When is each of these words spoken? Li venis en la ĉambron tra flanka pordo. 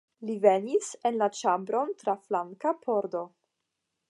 Li 0.27 0.35
venis 0.45 0.87
en 1.09 1.19
la 1.23 1.27
ĉambron 1.41 1.93
tra 2.01 2.17
flanka 2.25 2.77
pordo. 2.87 3.27